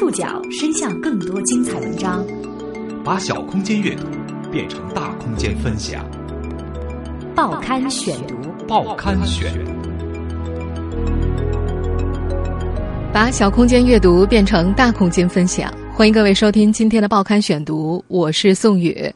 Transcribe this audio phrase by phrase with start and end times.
[0.00, 2.24] 触角伸向更多精彩文章，
[3.04, 4.06] 把小空间阅读
[4.50, 6.02] 变成大空间分享。
[7.34, 8.34] 报刊选读，
[8.66, 9.52] 报刊选，
[13.12, 15.70] 把小空间阅读变成大空间分享。
[15.92, 19.14] 欢迎各位收听今天的报刊选读，我是宋宇。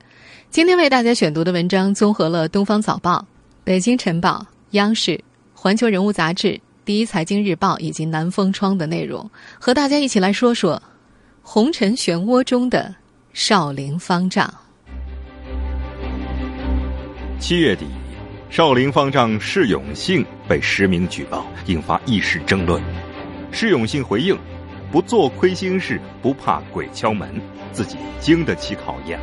[0.51, 3.17] 今天为大家选读的文章综合了《东方早报》、
[3.65, 5.13] 《北京晨报》、央视、
[5.55, 6.61] 《环球人物》杂志。
[6.85, 10.83] 第一财经日报以及南风窗的内容，和大家一起来说说
[11.41, 12.95] 红尘漩涡中的
[13.33, 14.53] 少林方丈。
[17.41, 17.87] 七月底，
[18.51, 22.83] 少林方丈释永信被实名举报，引发一时争论。
[23.51, 24.37] 释永信回应
[24.93, 27.41] ：“不做亏心事，不怕鬼敲门，
[27.73, 29.19] 自己经得起考验。”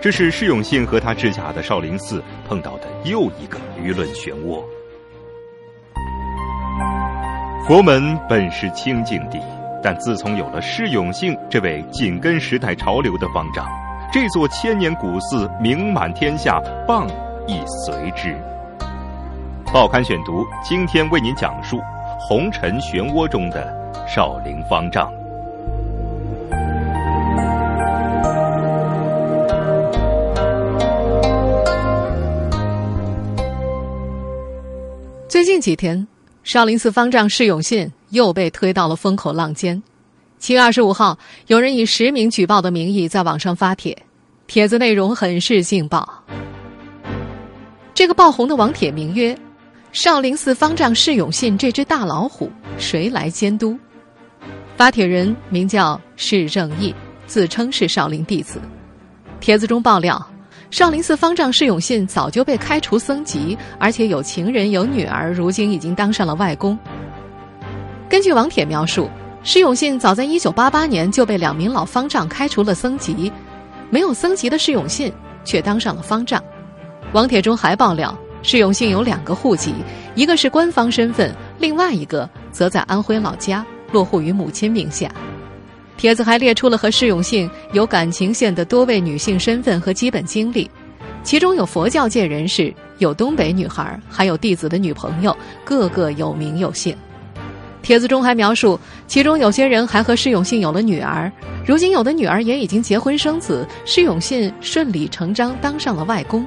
[0.00, 4.64] 这是释永信和他治下的少林寺碰到的又一个舆论漩涡。
[7.66, 9.40] 佛门本是清净地，
[9.82, 13.66] 但自从有了释永信这位紧跟时代潮流的方丈，
[14.12, 17.08] 这座千年古寺名满天下，谤
[17.46, 18.36] 亦随之。
[19.72, 21.80] 报刊选读，今天为您讲述
[22.20, 23.74] 红尘漩涡中的
[24.06, 25.10] 少林方丈。
[35.26, 36.06] 最近几天。
[36.44, 39.82] 少林寺方丈释永信又被推到了风口浪尖。
[40.38, 43.96] 七月二十五号，有人以实名举报的名义在网上发帖，
[44.46, 46.06] 帖子内容很是劲爆。
[47.94, 49.36] 这个爆红的网帖名曰
[49.92, 53.74] “少林寺方丈释永信这只大老虎，谁来监督？”
[54.76, 56.94] 发帖人名叫释正义，
[57.26, 58.60] 自称是少林弟子。
[59.40, 60.33] 帖子中爆料。
[60.70, 66.76] 少林寺方丈释永信早就被开除僧籍，而且有情人有女儿，如今已经当上了外公。
[68.08, 69.08] 根据王铁描述，
[69.42, 73.30] 释永信早在1988年就被两名老方丈开除了僧籍，
[73.90, 75.12] 没有僧籍的释永信
[75.44, 76.42] 却当上了方丈。
[77.12, 79.72] 王铁中还爆料，释永信有两个户籍，
[80.14, 85.08] 一个是官方身份，另外一个则在安徽老家，落户于母亲名下。
[85.96, 90.70] 帖子还列出了和释永信有感情线的多位女性身份和基本经历，
[91.22, 95.34] 其中有佛教界人士，有东北女孩，还有弟子的女朋友，
[95.64, 96.96] 个个有名有姓。
[97.80, 101.30] 帖子中还描述，其中有些人还和释永信有了女儿，
[101.66, 106.44] 如今有的女儿也已经结婚生子，释永信顺理成章当上了外公。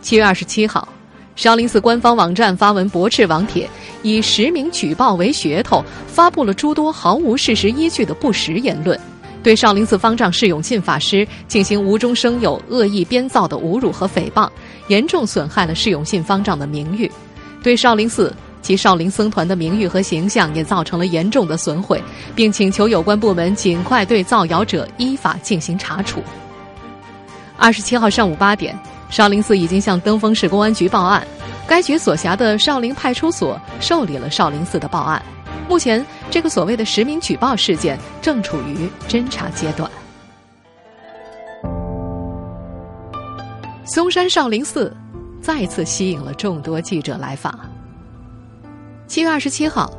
[0.00, 0.88] 七月二十七号。
[1.36, 3.66] 少林寺官方网站发文驳斥网帖，
[4.02, 8.98] 以实名举报为噱头，发布了诸多毫无事实依据的不实言论，
[9.42, 14.48] 对少林寺方丈释永信法师进行无中生有、恶意编造的侮辱和诽谤，
[14.88, 17.10] 严重损害了释永信方丈的名誉，
[17.62, 22.02] 对少林寺及少林僧团的名誉和形象也造成了严重的损毁，
[22.34, 26.22] 并请求有关部门尽快对造谣者依法进行查处。
[27.56, 28.78] 二十七号上午八点。
[29.10, 31.26] 少林寺已经向登封市公安局报案，
[31.70, 35.24] 该局所辖的少林派出所受理了少林寺的报案。
[35.68, 39.88] 目前，这个所谓的实名举报事件正处于侦查阶段。
[43.84, 44.92] 嵩山少林寺
[45.40, 47.56] 再次吸引了众多记者来访。
[49.06, 49.92] 七月二十七号，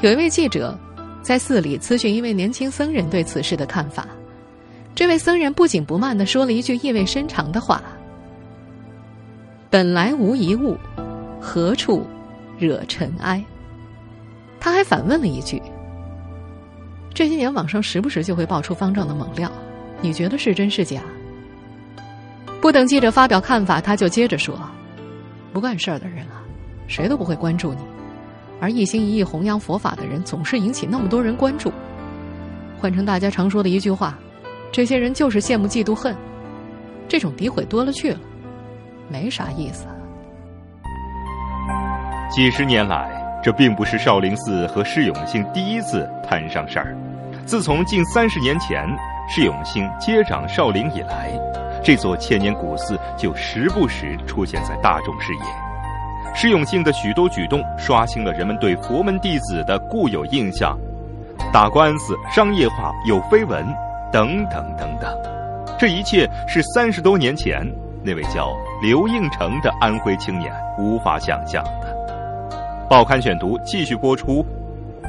[0.00, 0.74] 有一位记者
[1.20, 4.06] 在寺里咨询一位年轻僧人对此事的看法。
[4.94, 7.82] 这位僧人不紧不慢的说了一句意味深长的话。
[9.74, 10.78] 本来无一物，
[11.40, 12.06] 何处
[12.56, 13.44] 惹尘埃？
[14.60, 15.60] 他还反问了一句
[17.12, 19.50] ：“这些年网上时不时就会爆出方丈的猛料，
[20.00, 21.00] 你觉得是真是假？”
[22.62, 24.56] 不等记者发表看法，他就接着说
[25.52, 26.38] ：“不干事儿的人啊，
[26.86, 27.80] 谁都不会关注你；
[28.60, 31.72] 而一心一意弘扬佛法的人，总是引起那么多人关注。
[32.78, 34.16] 换成大家常说的一句话，
[34.70, 36.14] 这些人就是羡慕、嫉妒、恨，
[37.08, 38.20] 这种诋毁多了去了。”
[39.08, 39.86] 没啥意思。
[42.30, 46.96] 几十年来，这并不是少林寺和释永信第一次摊上事儿。
[47.46, 48.88] 自从近三十年前
[49.28, 51.30] 释永信接掌少林以来，
[51.82, 55.42] 这座千年古寺就时不时出现在大众视野。
[56.34, 60.76] 释永信的许多举动刷新了人们对佛门弟子的固有印象，
[61.52, 63.64] 打官司、商业化、有绯闻，
[64.10, 65.16] 等等等等。
[65.78, 67.64] 这一切是三十多年前。
[68.06, 72.86] 那位叫刘应成的安徽青年无法想象的。
[72.86, 74.44] 报刊选读继续播出：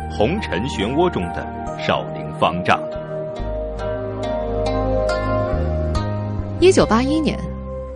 [0.10, 1.46] 红尘漩涡中的
[1.86, 2.80] 少林方丈。
[6.62, 7.38] 一九八一年，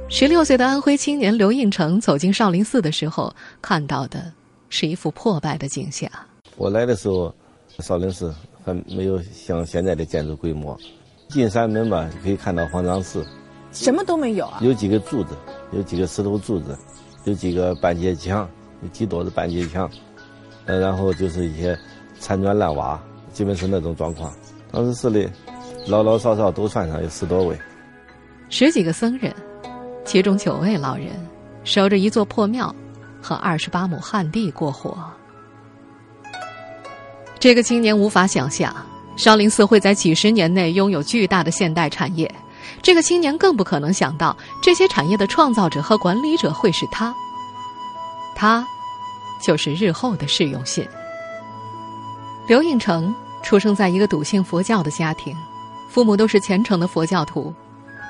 [0.10, 4.34] 十六岁的安徽青年刘应成走进少林寺的时候，看到的
[4.68, 6.12] 是一幅破败的景象。
[6.58, 7.34] 我来的时候，
[7.80, 8.36] 少林寺
[8.66, 10.78] 还没有像现在的建筑规模。
[11.30, 13.24] 进山门吧，可以看到方丈室，
[13.72, 14.60] 什么都没有啊。
[14.62, 15.36] 有几个柱子，
[15.72, 16.78] 有几个石头柱子，
[17.26, 18.50] 有几个半截墙，
[18.82, 19.90] 有几垛的半截墙，
[20.66, 21.78] 呃，然后就是一些
[22.20, 23.00] 残砖烂瓦，
[23.34, 24.32] 基本是那种状况。
[24.72, 25.30] 当时寺里
[25.88, 27.58] 老老少少都算上有十多位，
[28.50, 29.34] 十几个僧人，
[30.06, 31.08] 其中九位老人
[31.64, 32.74] 守着一座破庙
[33.22, 34.98] 和二十八亩旱地过活。
[37.40, 38.76] 这个青年无法想象。
[39.18, 42.34] 少林寺会在几十年内拥有巨大的现代产业，
[42.82, 47.14] 这个青年更不可能想到，这些产业的创造者和管理者会是他。
[48.36, 48.66] 他，
[49.42, 50.88] 就是日后的释永信。
[52.48, 53.14] 刘应成
[53.44, 55.36] 出生在一个笃信佛教的家庭，
[55.90, 57.54] 父母都是虔诚的佛教徒。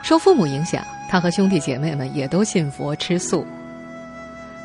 [0.04, 3.46] 受父母影响，他和兄弟姐妹们也都信佛吃素。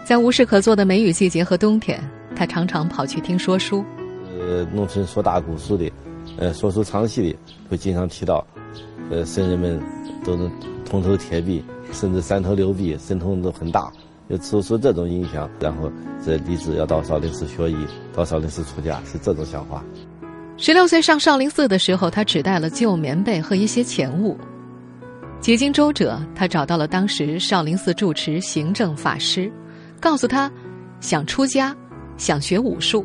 [0.04, 1.98] 在无事可做的梅雨季节和冬天，
[2.36, 3.84] 他常常跑去听说书。
[4.38, 5.90] 呃，农村说大故事的。
[6.36, 7.38] 呃，说书唱戏的
[7.68, 8.44] 会经常提到，
[9.10, 9.80] 呃，僧人们
[10.24, 10.50] 都能
[10.84, 11.62] 铜头铁臂，
[11.92, 13.92] 甚至三头六臂，神通都很大，
[14.30, 15.92] 就受受这种影响，然后
[16.24, 17.76] 这立志要到少林寺学艺，
[18.14, 19.84] 到少林寺出家，是这种想法。
[20.56, 24.36] 十六岁上少林寺的时候，他只带了旧棉被和一些钱物。
[25.40, 29.52] 几经周折，他找到了当时少林寺住持行政法师，
[30.00, 30.50] 告诉他，
[31.00, 31.76] 想出家，
[32.16, 33.04] 想学武术。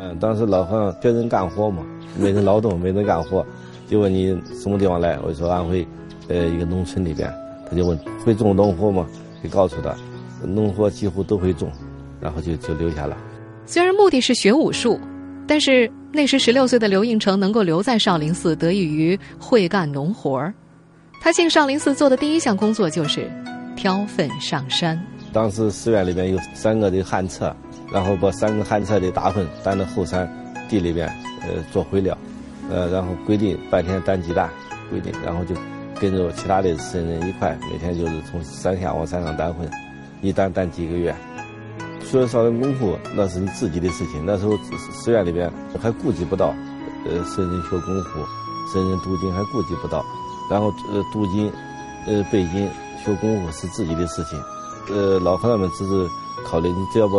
[0.00, 1.84] 嗯，当时老和尚学人干活嘛。
[2.18, 3.46] 没人劳动，没人干活，
[3.90, 5.18] 就问你什么地方来？
[5.18, 5.84] 我说安徽，
[6.28, 7.28] 呃，一个农村里边。
[7.68, 9.04] 他就问会种农活吗？
[9.42, 9.92] 就告诉他，
[10.46, 11.68] 农活几乎都会种，
[12.20, 13.16] 然后就就留下了。
[13.66, 14.96] 虽然目的是学武术，
[15.44, 20.54] 但是那时十六岁的刘应成能够留在少林寺，得益于会干农活儿。
[21.20, 23.28] 他进少林寺做的第一项工作就是
[23.74, 25.00] 挑粪上山。
[25.32, 27.54] 当时寺院里边有三个的旱厕，
[27.92, 30.32] 然后把三个旱厕的大粪担到后山
[30.68, 31.08] 地里边。
[31.42, 32.16] 呃，做肥料，
[32.70, 34.48] 呃，然后规定半天担鸡蛋，
[34.88, 35.54] 规定，然后就
[36.00, 39.68] 跟着其他的僧人一块，每天就是从山下往山上担粪，
[40.22, 41.14] 一担担几个月。
[42.02, 44.56] 学少林功夫那是你自己的事情，那时候
[44.92, 46.54] 寺院里边还顾及不到，
[47.06, 48.20] 呃，僧人学功夫，
[48.72, 50.04] 僧人读经还顾及不到，
[50.50, 51.52] 然后呃读经，
[52.06, 52.68] 呃背经
[53.04, 54.40] 学功夫是自己的事情，
[54.88, 56.08] 呃老和尚们只是
[56.44, 57.14] 考虑你只要把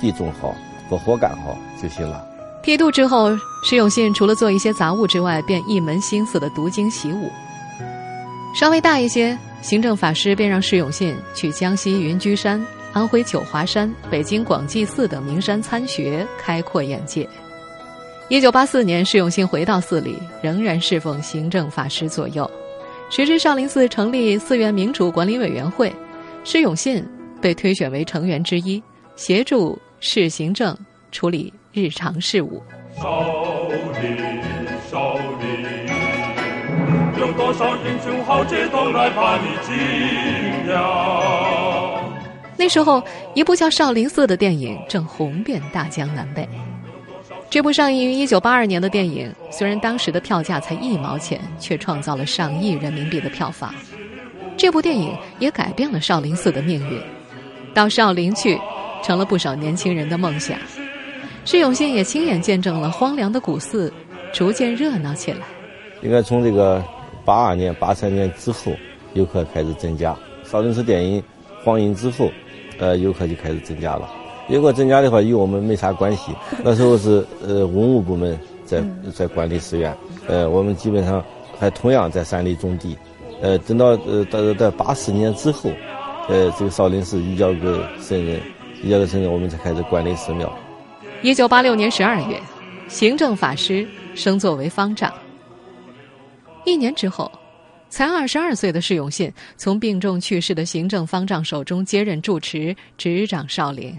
[0.00, 0.54] 地种好，
[0.90, 2.24] 把活干好就行了。
[2.64, 7.30] 剃度之后，释永信除了做一些杂物之外，便一门心思的读经习武。
[8.54, 12.64] 稍微大一些，行政法师便让释永信去江西云居山、
[12.94, 17.28] 安徽九华山、北京广济寺等名山参学，开阔眼界。
[18.30, 22.50] 一九八四年，释永信回到寺里，仍然侍奉行政法师左右。
[23.10, 25.94] 谁知少林寺成立寺院民主管理委员会，
[26.44, 27.06] 释永信
[27.42, 28.82] 被推选为成员之一，
[29.16, 30.74] 协助市行政
[31.12, 31.52] 处理。
[31.74, 32.62] 日常事务。
[32.96, 33.24] 少
[34.00, 34.16] 林，
[34.88, 35.90] 少林，
[37.18, 42.14] 有多少英雄豪杰都来把你敬仰。
[42.56, 43.02] 那时候，
[43.34, 46.48] 一部叫《少林寺》的电影正红遍大江南北。
[47.50, 53.74] 这部上映于一九八二年的电影，虽然当时的票价才一毛钱，却创造了上亿人民币的票房。
[54.56, 57.00] 这部电影也改变了少林寺的命运，
[57.74, 58.56] 到少林去，
[59.02, 60.56] 成了不少年轻人的梦想。
[61.44, 63.92] 释永信也亲眼见证了荒凉的古寺
[64.32, 65.40] 逐渐热闹起来。
[66.02, 66.82] 应该从这个
[67.24, 68.72] 八二年、八三年之后，
[69.12, 70.16] 游客开始增加。
[70.44, 71.22] 少林寺电影
[71.62, 72.30] 荒淫之后，
[72.78, 74.10] 呃，游客就开始增加了。
[74.48, 76.32] 如果增加的话，与我们没啥关系。
[76.62, 78.82] 那时候是呃文物部门在
[79.14, 79.94] 在管理寺院，
[80.26, 81.24] 呃，我们基本上
[81.58, 82.96] 还同样在山里种地。
[83.40, 85.70] 呃，等到呃到到八四年之后，
[86.28, 87.60] 呃，这个少林寺移交给
[87.98, 88.40] 僧人，
[88.82, 90.50] 移交给僧人，我们才开始管理寺庙。
[91.24, 92.38] 一九八六年十二月，
[92.86, 95.10] 行政法师升作为方丈。
[96.66, 97.32] 一年之后，
[97.88, 103.98] 才二十二岁的释永信从病重去世的行政方丈手中接任住持，执掌少林。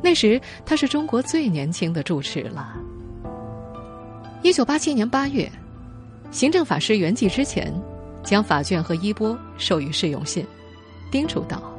[0.00, 2.76] 那时他是中国最年轻的住持了。
[4.40, 5.50] 一九八七年八月，
[6.30, 7.74] 行政法师圆寂之前，
[8.22, 10.46] 将法卷和衣钵授予释永信，
[11.10, 11.75] 叮嘱道。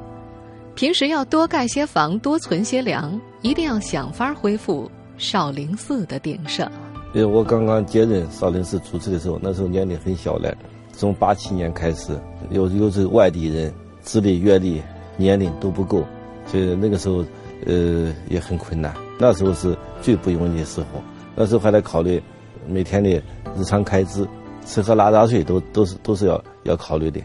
[0.77, 6.69] 平时要多盖些房，多存些粮，一定要想法恢复少林寺的鼎盛。
[7.15, 10.55] 因为，我刚刚接任少林寺主持的时候，那时候年龄很小嘞，
[10.91, 12.15] 从八七年开始，
[12.51, 14.79] 有有是外地人，资历、阅历、
[15.15, 16.03] 年龄都不够，
[16.45, 17.25] 所以那个时候，
[17.65, 18.93] 呃，也很困难。
[19.17, 21.01] 那时候是最不容易的时候，
[21.35, 22.21] 那时候还得考虑
[22.67, 23.09] 每天的
[23.57, 24.27] 日常开支，
[24.63, 27.19] 吃喝拉撒睡都都是都是要要考虑的。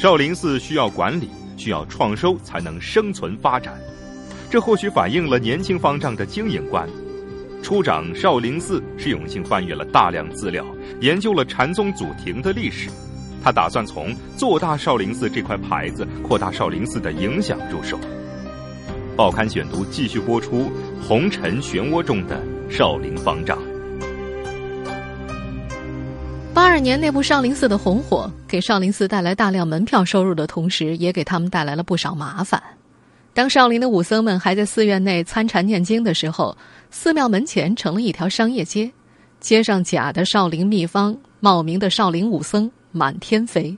[0.00, 1.28] 少林寺需要管理，
[1.58, 3.78] 需要创收才能生存发展，
[4.48, 6.88] 这或许反映了年轻方丈的经营观。
[7.62, 10.64] 初掌少林寺，释永信翻阅了大量资料，
[11.02, 12.88] 研究了禅宗祖庭的历史。
[13.44, 18.00] 他打算从做大少林寺这块牌子，扩大少林寺的影响入手。
[19.14, 20.72] 报刊选读继续播出
[21.06, 23.58] 《红尘漩涡中的少林方丈》。
[26.60, 32.62] 八二年那部少林寺的红火，给少林寺带来大量门票收入的同时，也给他们带来了不少麻烦。
[33.32, 36.54] 当少林的武僧们还在寺院内参禅念经的时候，
[36.90, 38.92] 寺庙门前成了一条商业街，
[39.40, 43.74] 街上假的少林秘方、冒名的少林武僧满天飞。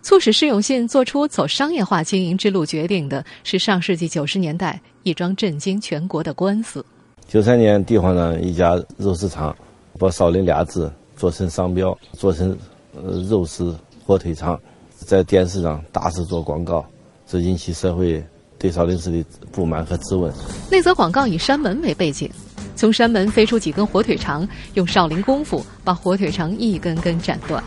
[0.00, 6.86] 促使释永信做出走商业化经营之路决定的是上世纪九十年代一桩震惊全国的官司。
[7.26, 9.54] 九三年，地方上一家肉食厂
[9.98, 10.88] 把“少林”俩字
[11.20, 12.56] 做成商标，做成
[12.94, 14.58] 呃肉丝火腿肠，
[14.96, 16.82] 在电视上大肆做广告，
[17.26, 18.24] 这引起社会
[18.58, 19.22] 对少林寺的
[19.52, 20.32] 不满和质问。
[20.70, 22.30] 那则广告以山门为背景，
[22.74, 27.62] 从山门飞出几根火腿肠，用少林功夫把火腿肠一根根斩断。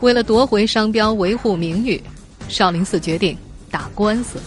[0.00, 2.02] 为了夺回商标、维护名誉，
[2.48, 3.38] 少林寺决定
[3.70, 4.40] 打官司。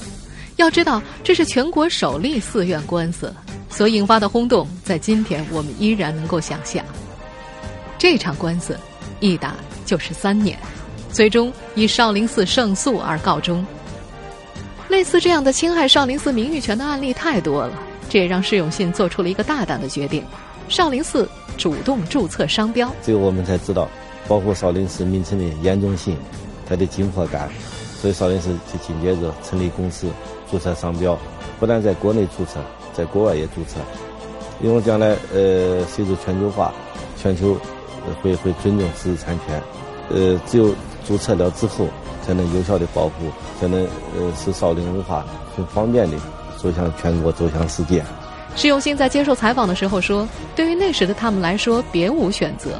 [0.57, 3.33] 要知道，这是全国首例寺院官司，
[3.69, 6.83] 所引发的轰动，在今天我们依然能够想象。
[8.00, 8.75] 这场官司
[9.20, 10.58] 一打就是三年，
[11.12, 13.63] 最终以少林寺胜诉而告终。
[14.88, 17.74] 类似这样的侵害少林寺名誉权的案例太多了，
[18.10, 20.24] 这也让释永信做出了一个大胆的决定：
[20.70, 22.89] 少林寺主动注册商标。
[23.01, 23.88] 最后我们才知道。
[24.27, 26.15] 保护少林寺名称的严重性，
[26.68, 27.50] 它的紧迫感，
[28.00, 30.08] 所以少林寺就紧接着成立公司，
[30.51, 31.18] 注册商标，
[31.60, 32.60] 不但在国内注册，
[32.94, 33.79] 在国外也注册，
[34.62, 36.72] 因为将来呃随着全球化，
[37.20, 37.58] 全球
[38.22, 39.62] 会会尊重知识产权，
[40.10, 40.74] 呃只有
[41.06, 41.88] 注册了之后，
[42.25, 43.82] 才能有效的保护，才能
[44.18, 45.25] 呃使少林文化
[45.56, 46.18] 很方便的
[46.58, 48.03] 走向全国，走向世界。
[48.56, 52.79] 释永信在接受采访的时候说：“对于那时的他们来说，别无选择。”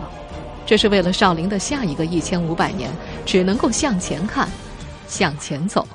[0.66, 2.92] 这是为了少林的下一个一千五百年，
[3.26, 4.48] 只能够向前看，
[5.08, 5.88] 向前走。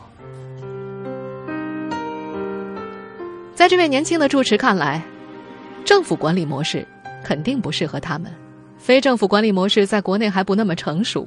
[3.55, 5.03] 在这位年轻的住持看来，
[5.85, 6.87] 政府管理模式
[7.23, 8.33] 肯定不适合他们，
[8.85, 11.27] 非政府管理模式在国内还不那么成熟，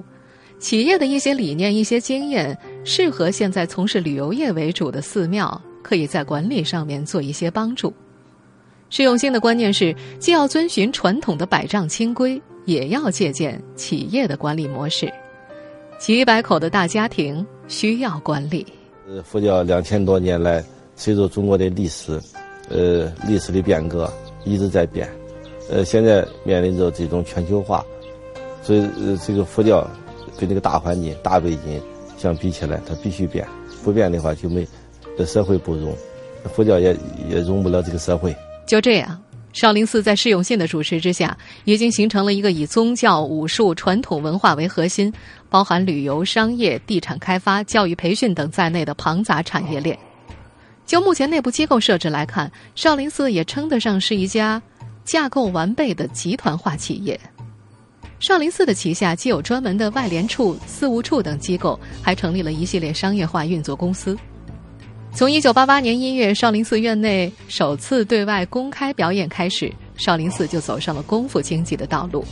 [0.59, 7.91] 企业的一些理念、一些经验，适合现在从事旅游业为主的寺庙，可以在管理上面做一些帮助。
[8.91, 12.39] 释永信的观念是，既要遵循传统的百丈清规。
[12.65, 15.09] 也要借鉴企业的管理模式，
[15.97, 18.67] 几百口的大家庭需要管理。
[19.07, 20.61] 呃，佛教两千多年来，
[20.93, 22.21] 随着中国的历史，
[22.67, 24.11] 呃，历史的变革
[24.43, 25.09] 一直在变，
[25.69, 27.85] 呃，现在面临着这种全球化，
[28.61, 29.87] 所以呃，这个佛教
[30.39, 31.81] 跟这个大环境、大背景
[32.17, 33.47] 相比起来，它必须变，
[33.83, 34.67] 不变的话就没
[35.17, 35.95] 这，社会不容，
[36.53, 36.95] 佛教也
[37.29, 38.35] 也容不了这个社会。
[38.65, 39.21] 就这样。
[39.53, 45.11] 少林寺在释永信的主持之下，已经形成了一个以宗教、武术、传统文化为核心，
[45.49, 49.97] 包含旅游、商业、地产开发、教育培训等在内的庞杂产业链。
[50.85, 54.61] 就目前内部机构设置来看，少林寺也称得上是一家
[55.07, 57.19] 架构完备的集团化企业。
[58.19, 64.17] 少林寺的旗下既有专门的外联处、事务处等机构，还成立了一系列商业化运作公司。
[65.13, 72.25] 从一九八八年一月少林寺院内首次对外公开表演开始，少林寺就走上了功夫经济的道路。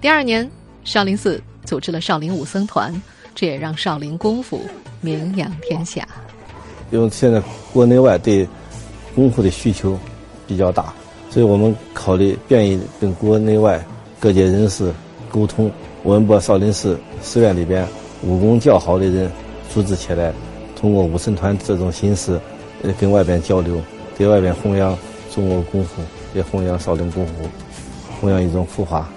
[0.00, 0.48] 第二年，
[0.84, 2.94] 少林寺组织了少林武僧团，
[3.34, 4.64] 这也让少林功夫
[5.00, 6.06] 名扬天下。
[6.90, 7.42] 因为现在
[7.72, 8.46] 国内外对
[9.14, 9.98] 功夫的需求
[10.46, 10.92] 比较大，
[11.30, 13.82] 所以我们考虑便于跟国内外
[14.18, 14.92] 各界人士
[15.30, 15.70] 沟通，
[16.02, 17.86] 我们把少林寺寺院里边
[18.22, 19.30] 武功较好的人
[19.72, 20.32] 组织起来。
[20.74, 22.40] 通过武僧团这种形式，
[22.82, 23.80] 呃，跟外边交流，
[24.16, 24.96] 给外边弘扬
[25.34, 26.02] 中国功夫，
[26.34, 27.32] 也弘扬少林功夫，
[28.18, 29.08] 弘扬一种佛法。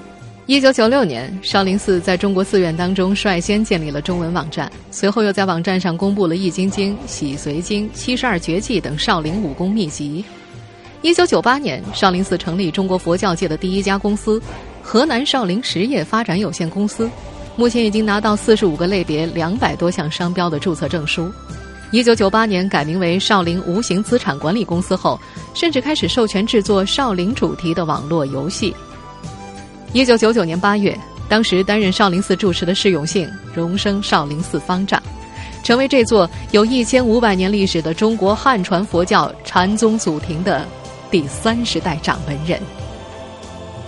[0.46, 10.24] 一九九六年，少林寺在中国寺院当中率先建立了中文网站，随后又在网站上公布了《易筋经》《洗髓经》《七十二绝技》等少林武功秘籍。
[11.04, 14.42] 一九九八年，少林寺成立中国佛教界的第一家公司——
[14.82, 17.10] 河南少林实业发展有限公司。
[17.58, 21.30] 目前已经拿到四十五个类别、两百多项商标的注册证书。
[21.92, 25.20] 一九九八年改名为少林无形资产管理公司后，
[25.54, 28.74] 甚至开始授权制作少林主题的网络游戏。
[29.92, 35.04] 一九九九年八月，当时担任少林寺住持的释永信荣升少林寺方丈，
[35.66, 40.66] 成为这座有一千五百年历史的中国汉传佛教禅宗祖庭的
[41.14, 42.60] 第三十代掌门人。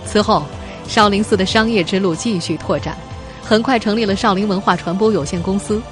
[0.04, 0.44] 此后，
[0.86, 2.96] 少林寺的商业之路继续拓展。
[3.42, 5.82] 很快成立了少林文化传播有限公司。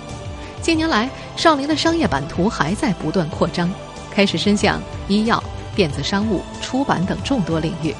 [0.62, 3.69] 近年来，少林的商业版图还在不断扩张，
[4.12, 5.43] 开始伸向医药、
[5.75, 7.93] 电子商务、出版等众多领域。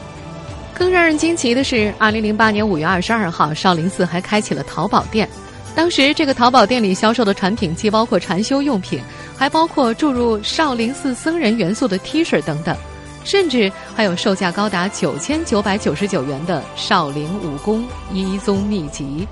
[0.73, 5.29] 更让人惊奇的是，二零零八年五月二十二号，少林寺还开启了淘宝店。
[5.75, 9.01] 当时，这个淘宝店里销售的产品既包括禅修用品，
[9.37, 12.77] 还包括注入少林寺僧人元素的 T 恤等等，
[13.25, 19.27] 甚至还有售价高达九千九百九十九元的少林武功一宗秘籍。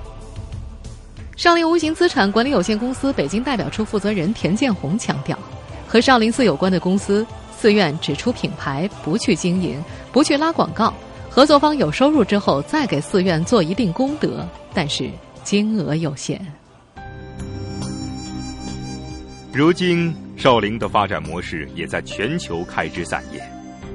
[1.35, 5.37] 少林无形资产管理有限公司北京代表处负责人田建红强调，
[5.87, 7.25] 和少林寺有关的公司，
[7.57, 10.93] 寺院只出品牌，不去经营，不去拉广告。
[11.29, 15.09] 合作方有收入之后，再给寺院做一定功德，但是
[15.43, 16.39] 金额有限。
[19.51, 23.43] 如今，少林的发展模式也在全球开枝散叶。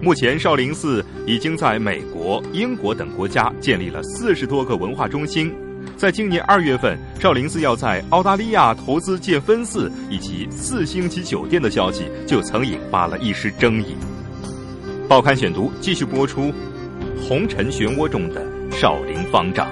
[0.01, 5.53] 目前，少林寺已经在美国、英国等国家建立了四十多个文化中心。
[5.97, 13.97] 在今年二月份，少林寺要在澳大利亚投资建分寺以及四星级酒店的消息，就曾引发了一时争议。
[15.09, 16.53] 报刊选读继续播出。
[17.21, 19.69] 红尘漩涡中的少林方丈。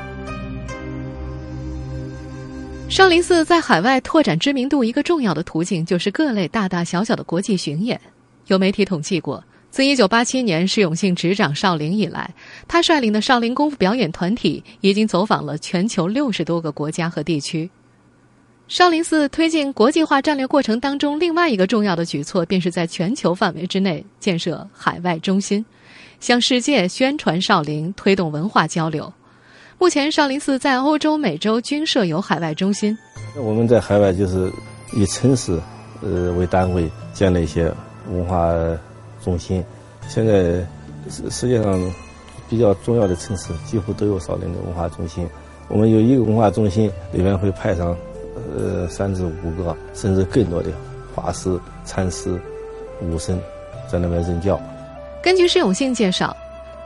[2.88, 8.00] 少林寺在海外拓展知名度，一个重要的途径就是各类大大小小的国际巡演。
[8.48, 12.32] 有媒体统计过，自一九八七年释永信执掌少林以来，
[12.66, 17.68] 他率领的少林功夫表演团体已经走访了全球六十多个国家和地区。
[18.68, 25.64] 少林寺推进国际化战略过程当中，另外一个重要的举措，便是在全球范围之内建设海外中心。
[26.18, 29.12] 向世界宣传少林，推动文化交流。
[29.78, 32.96] 目前，少林寺在欧洲、美洲均设有海外中心。
[33.36, 34.50] 我们在海外就是
[34.94, 35.60] 以城市
[36.00, 37.70] 呃为单位建立一些
[38.08, 38.50] 文化
[39.26, 39.62] 中心。
[40.08, 40.64] 现在
[41.10, 41.92] 世世界上
[42.48, 45.28] 比较重要的城市几乎都有少林的文化中心。
[45.68, 47.96] 我们有一个文化中心里面会派上
[48.36, 50.70] 呃三至五个甚至更多的
[51.12, 52.40] 法师、禅师、
[53.02, 53.36] 武僧
[53.90, 54.60] 在那边任教。
[55.20, 56.36] 根据施永信介绍，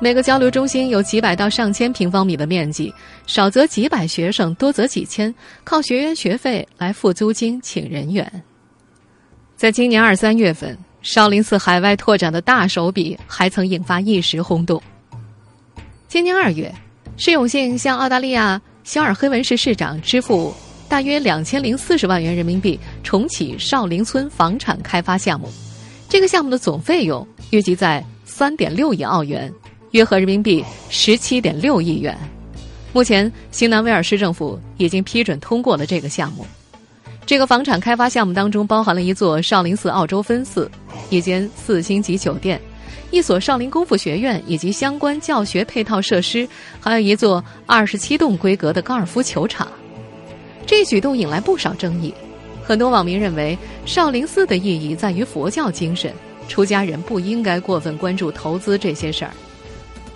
[0.00, 2.91] 每个交流中心有几百到上千平方米的面积，
[3.26, 8.43] 少则几百学生，多则几千，靠学员学费来付租金、请人员。
[9.56, 14.82] 在今年二三月份，少林寺海外拓展的大手笔还曾引发一时轰动。
[16.08, 16.75] 今年二月，
[17.17, 20.54] 释永信向澳大利亚肖尔黑文市市长支付
[20.89, 25.49] 大约两千零四十万元人民币，重启少林村房产开发项目。
[26.08, 28.04] 这个项目的总费用预计在。
[28.32, 29.52] 三点六亿澳元，
[29.91, 32.17] 约合人民币十七点六亿元。
[32.91, 36.47] 目前，新南威尔士政府已经批准通过了这个项目。
[37.30, 40.69] 这个房产开发项目当中包含了一座少林寺澳洲分寺、
[41.10, 42.60] 一间四星级酒店、
[43.12, 46.49] 一所少林功夫学院以及相关教学配套设施，
[46.80, 49.69] 还有一座二十七栋规格的高尔夫球场。
[50.66, 52.12] 这一举动引来不少争议，
[52.64, 56.12] 很多网民认为少林寺的意义在于佛教精神。
[56.49, 59.30] 出家人不应该过分关注投资这些事儿。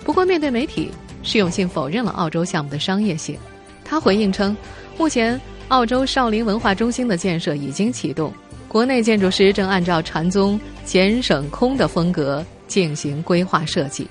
[0.03, 0.90] 不过，面对媒体，
[1.22, 3.38] 释永信否认了澳洲项目的商业性。
[3.85, 4.57] 他回应称，
[4.98, 8.33] 目前澳洲少林文化中心的建设已经启动，
[8.68, 14.07] 国内建筑师正按照禅宗简省空的风格进行规划设计。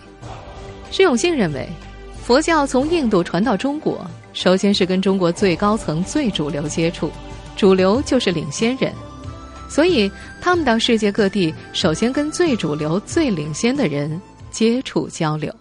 [0.91, 1.67] 施永信认为，
[2.23, 7.11] 佛教从印度传到中国，首先是跟中国最高层、最主流接触，
[7.55, 8.91] 主流就是领先人。
[9.69, 10.11] 所以，
[10.41, 15.53] 他们到世界各地，首先跟最主流、最领先的人接触交流。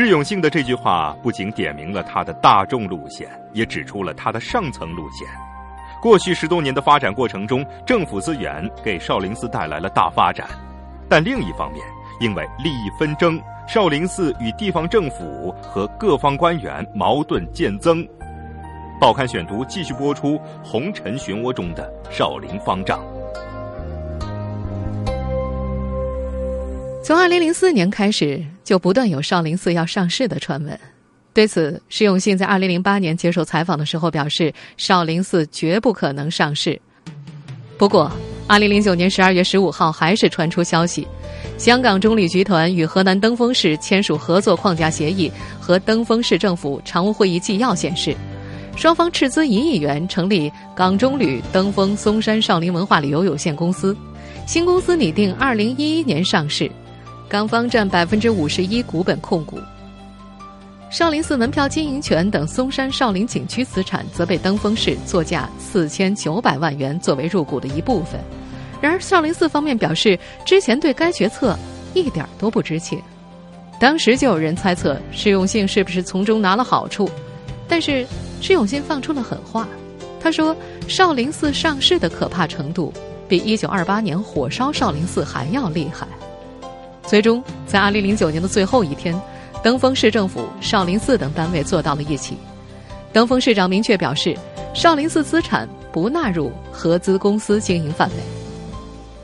[0.00, 5.28] 释永信的这句话不仅点明了他的大众路线，也指出了他的上层路线。
[6.00, 10.48] 过去十多年的发展过程中，政府资源给少林寺带来了大发展，
[11.08, 11.84] 但另一方面，
[12.20, 18.06] 因为利益纷争，少林寺与地方政府和各方官员矛盾渐增。
[18.98, 23.00] 报刊选读继续播出《红尘漩涡中的少林方丈》。
[27.02, 30.78] 从二零零四年开始，就不断有少林寺要上市的传闻。
[31.32, 36.78] 对此，释永信在二零零八年接受采访的时候表示，少林寺绝不可能上市。
[37.78, 38.12] 不过，
[38.46, 41.08] 二零零九年十二月十五号，还是传出消息，
[41.56, 48.14] 香港中旅集团与河南登封市签署合作框架协议和登封市政府常务会议纪要显示。
[48.76, 53.96] 双方斥资一亿元成立港中旅登封嵩山少林文化旅游有限公司，
[54.46, 56.70] 新公司拟定二零一一年上市，
[57.30, 59.58] 港方占百分之五十一股本控股。
[60.90, 68.20] 少林寺门票经营权等嵩山少林景区资产则被登封市作价四千九百万元作为入股的一部分。
[68.80, 71.56] 然而，少林寺方面表示，之前对该决策
[71.94, 73.00] 一点都不知情。
[73.78, 77.08] 当时就有人猜测施永信是不是从中拿了好处，
[77.68, 78.04] 但是。
[78.42, 79.68] 施永信放出了狠话，
[80.18, 80.56] 他说
[80.88, 82.90] ：“少林寺上市的可怕程度，
[83.28, 86.08] 比1928年火烧少林寺还要厉害。
[87.10, 89.20] 最终，在2009年的最后一天，
[89.64, 92.38] 登封市政府、少林寺等单位坐到了一起。
[93.12, 94.32] 登封市长明确表示，
[94.74, 98.14] 少林寺资产不纳入合资公司经营范围。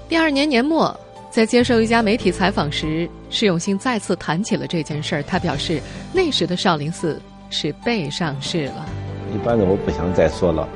[0.09, 0.99] 第二年年末，
[1.31, 5.23] 在接受一家媒体采访时，释永信再次谈起了这件事儿。
[5.23, 5.81] 他表示，
[6.13, 8.85] 那时的少林寺是被上市了。
[9.33, 10.69] 一般的我不想再说了，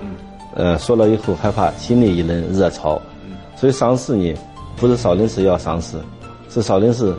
[0.54, 3.02] 呃，说了以后害怕心里一轮热潮，
[3.56, 4.32] 所以上市呢，
[4.76, 5.96] 不是少林寺要上市，
[6.52, 7.16] 是少林寺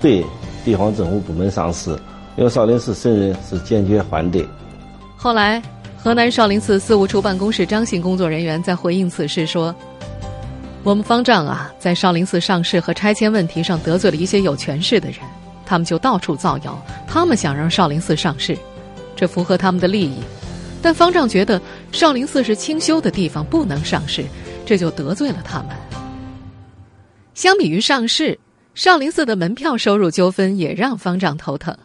[0.00, 0.24] 对
[0.64, 1.90] 地方政府部门上市，
[2.36, 4.46] 因为少林寺僧人是坚决反对。
[5.16, 5.62] 后来，
[5.96, 9.74] 河南少林寺司务处办公室张姓工作人员在回应此事说
[10.82, 15.18] ：“我们方丈啊，在少林寺上市和拆迁问题上得罪了一些有权势的人，
[15.64, 18.58] 他们就到处造谣，他们想让少林寺上市，
[19.14, 20.16] 这符合他们的利益。”
[20.82, 24.24] 但方丈觉得少林寺是清修的地方，不能上市，
[24.66, 25.68] 这就得罪了他们。
[27.34, 28.36] 相比于上市，
[28.74, 31.76] 少林寺的门票收入纠纷也让方丈头疼。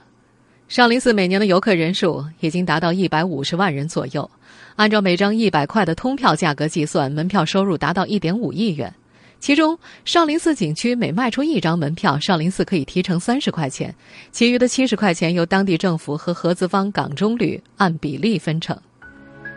[0.69, 4.29] 少林寺每年的游客人数已经达到一百五十万人左右，
[4.77, 8.93] 按照每张一百块的通票价格计算，门票收入达到一点五亿元。
[9.39, 13.93] 其中，少林寺景区每卖出一张门票，少林寺可以提成三十块钱，
[14.31, 18.77] 其余的七十块钱由当地政府和合资方港中旅按比例分成。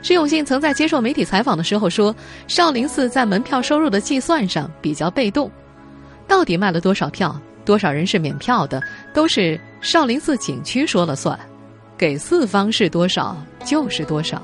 [0.03, 2.15] 释永信曾在接受媒体采访的时候说
[2.49, 5.51] ：“少林寺在门票收入的计算上比较被动，
[6.31, 8.81] 到底卖了多少票，多少人是免票的，
[9.13, 11.37] 都是少林寺景区说了算，
[11.99, 14.41] 给四方是多少就是多少。”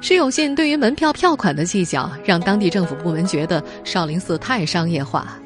[0.00, 5.36] 施永信对于门票票款的计较，让当地政府部门觉得少林寺太商业化。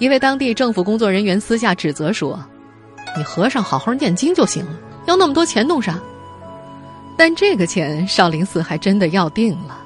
[0.00, 2.42] 一位当地政府工作人员私下指责说
[3.16, 4.72] ：“你和尚好好念经就行了，
[5.06, 6.00] 要那么多钱弄啥？”
[7.16, 9.78] 但这个钱，少林寺还真的要定了。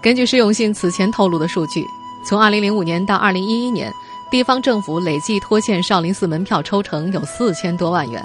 [0.00, 1.84] 根据施永信此前透露的数据，
[2.26, 3.92] 从2005年到2011年，
[4.30, 8.22] 地方政府累计拖欠少林寺门票抽成有四千多万元。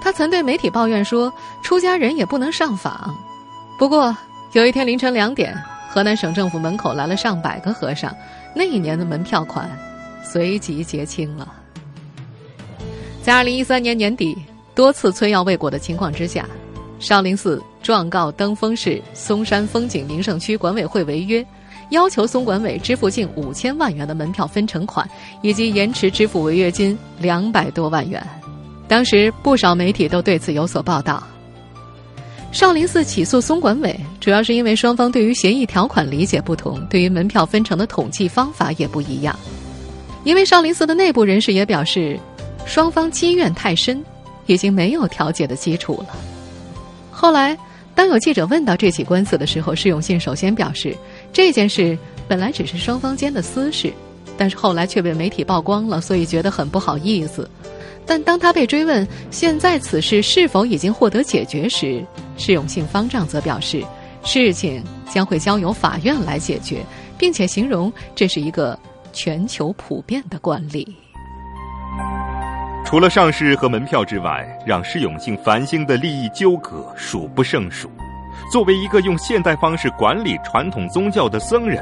[0.00, 1.32] 他曾对媒体抱怨说
[1.62, 3.14] ：“出家人也不能上访。”
[3.78, 4.16] 不过
[4.52, 5.56] 有一天凌晨两点，
[5.90, 8.14] 河南省政府门口来了上百个和尚，
[8.54, 9.68] 那一年的门票款
[10.24, 11.52] 随即结清了。
[13.22, 14.36] 在2013年年底，
[14.74, 16.46] 多次催要未果的情况之下。
[16.98, 21.44] 少林寺状告登封市嵩山风景名胜区管委会违约，
[21.90, 25.08] 要求松管委支付近五千万元的门票分成款，
[25.42, 28.24] 以及延迟支付违约金两百多万元。
[28.88, 31.22] 当时不少媒体都对此有所报道。
[32.52, 39.38] 少林寺起诉松管委，主要是因为双方对于协议条款理解不同，对于门票分成的统计方法也不一样。
[40.24, 42.18] 因为少林寺的内部人士也表示，
[42.66, 44.04] 双方积怨太深，
[44.46, 46.16] 已经没有调解的基础了。
[47.12, 47.56] 后来，
[47.94, 50.96] 当有记者问到这起官司的时候，释永信首先表示，
[51.32, 51.96] 这件事
[52.28, 53.92] 本来只是双方间的私事，
[54.36, 57.48] 但是后来却被媒体曝光了，所以觉得很不好意思。
[58.06, 62.04] 但当他被追问现在此事是否已经获得解决时，
[62.36, 63.84] 释永信方丈则表示，
[64.24, 66.84] 事情将会交由法院来解决，
[67.16, 68.76] 并且形容这是一个
[69.12, 70.96] 全球普遍的惯例。
[72.84, 77.88] 除了上市和门票之外，让释永信烦心的利益纠葛数不胜数。
[78.50, 81.80] 作为一个用现代方式管理传统宗教的僧人，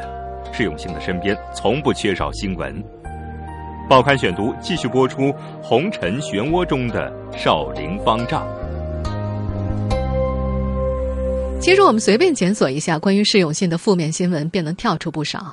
[0.52, 2.84] 释永信的身边从不缺少新闻。
[3.88, 5.22] 报刊选读继续播出
[5.62, 8.46] 《红尘漩涡中的少林方丈》。
[11.58, 15.50] 其实我们随便检索一下关于释永信的负面新闻，便能跳出不少。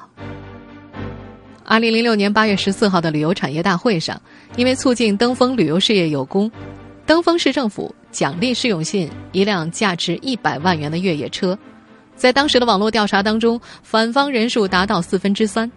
[1.63, 4.21] 二零零六年八月十四号的旅游产业大会上，
[4.57, 6.51] 因为促进登封旅游事业有功，
[7.05, 11.57] 登封市政府奖励释永信一辆价值一百万元的越野车。
[12.15, 15.69] 在当时的网络调查当中，反方人数达到四分之三。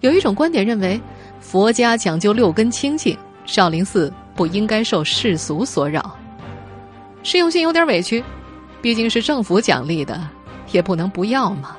[0.00, 0.98] 有一种观点认为，
[1.38, 6.16] 佛家讲究六根清净，少林寺不应该受世俗所扰。
[7.22, 8.24] 释永信有点委屈，
[8.80, 10.18] 毕竟是政府奖励的，
[10.72, 11.76] 也不能不要嘛。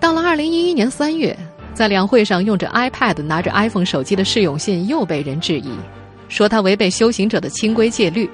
[0.00, 1.38] 到了二零一一年三月。
[1.74, 5.70] 在两会上用着 iPad、拿着 iPhone 手机的释永信又被人质疑，
[6.28, 8.28] 说他违背修行者的清规戒律。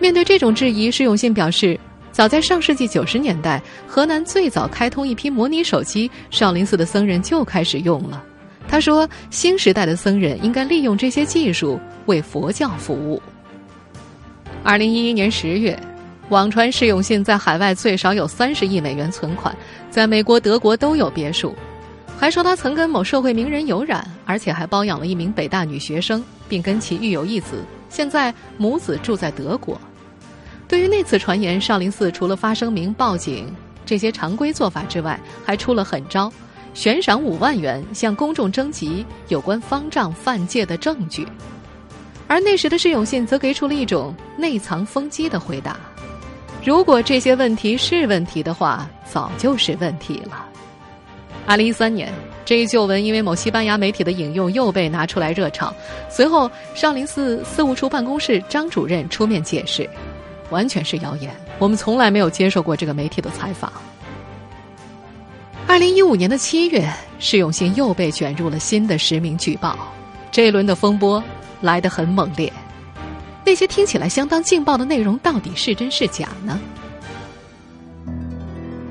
[0.00, 1.78] 面对这种质疑，释永信表示，
[2.12, 8.22] 早在上世纪九十年代，河南最早开通一批模拟手机，少林寺的僧人就开始用了。
[8.68, 13.20] 他说，新时代的僧人应该利用这些技术为佛教服务。
[14.62, 15.78] 二零一一年十月，
[16.28, 19.56] 网传释永信在海外最少有三十亿美元存款，
[19.90, 21.56] 在美国、德国都有别墅。
[22.16, 27.64] 还说他曾跟某社会名人有染，而且还包养了一名北大女学生，并跟其育有一子。
[27.88, 29.80] 现在母子住在德国。
[30.68, 33.50] 对于那次传言，少林寺除了发声明、报警
[33.86, 36.30] 这些常规做法之外，还出了狠招，
[36.74, 41.26] 悬赏五万元向公众征集有关方丈犯戒的证据。
[42.26, 45.74] 而那时的释永信则给出了一种内藏风机的回答：
[46.62, 50.44] 如果这些问题是问题的话，早就是问题了。
[51.46, 52.12] 二零一三年，
[52.44, 55.72] 这一旧闻因为某西班牙媒体的引用又被拿出来热炒。
[56.10, 59.88] 随后，少林寺司务处办公室张主任出面解释，
[60.50, 63.72] 完全是谣言，我们从来没有接受过这个媒体的采访。
[65.66, 69.76] 二零一五年的七月，释永信又被卷入了新的实名举报，
[70.30, 71.22] 这一轮的风波。
[71.60, 72.52] 来得很猛烈，
[73.44, 76.56] 那些听起来相当劲爆的内容到底是真是假呢？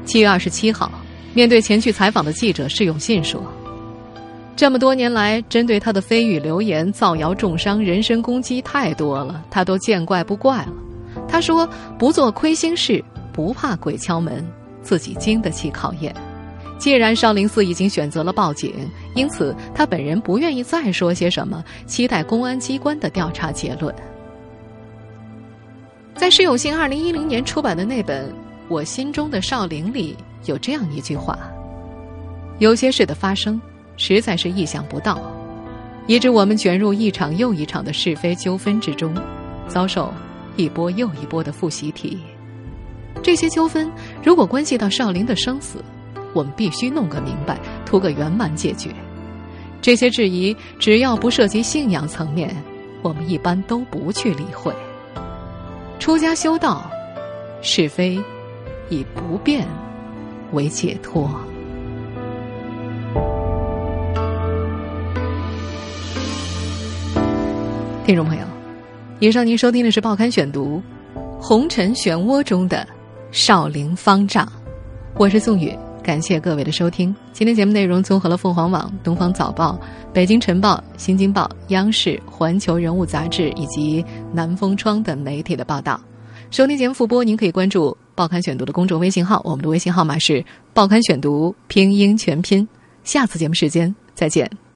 [0.06, 0.92] 七月二十七号，
[1.34, 3.42] 面对前去采访的记者，释永信说
[4.54, 10.74] ：“这么多年来，针对他的蜚语流言、造谣重伤、人身攻击太多了，他都见怪不怪了。”
[11.28, 14.46] 他说：“不做亏心事，不怕鬼敲门，
[14.82, 16.14] 自己经得起考验。”
[16.78, 18.72] 既然少林寺已经选择了报警，
[19.16, 23.94] 因此他本人不愿意再说些什么，期待公安机关的调查结论。
[26.14, 28.30] 在释永信二零一零年出版的那本
[28.68, 31.38] 《我心中的少林》里，有这样一句话
[32.60, 33.60] ：“有些事的发生，
[33.98, 35.20] 实在是意想不到，
[36.06, 39.16] 以致我们卷入一场又一场的是非纠纷之中，
[39.68, 40.14] 遭受
[40.58, 42.20] 一波又一波的复习题。
[43.24, 43.90] 这些纠纷
[44.22, 45.82] 如果关系到少林的生死。”
[46.34, 48.92] 我们必须弄个明白，图个圆满解决。
[49.82, 52.56] 这些质疑，只要不涉及信仰层面，
[53.02, 54.72] 我们一般都不去理会。
[55.98, 56.92] 出家修道，
[57.64, 58.22] 是非
[58.90, 59.68] 以不变
[60.52, 61.28] 为解脱。
[68.06, 68.44] 听众朋友，
[69.20, 70.80] 以上您收听的是《报刊选读》，
[71.42, 72.88] 红尘漩涡中的
[73.32, 74.48] 少林方丈，
[75.16, 75.76] 我是宋宇。
[76.04, 77.14] 感谢各位的收听。
[77.34, 79.80] 今天节目内容综合了凤凰网、东方早报、
[80.14, 86.00] 北京晨报、新京报、央视、环球人物杂志以及南风窗等媒体的报道。
[86.52, 92.68] 收听节目复播，您可以关注《报刊选读》的公众微信号，我们的微信号码是“报刊选读”拼音全拼。
[93.04, 94.48] 下次节目时间再见。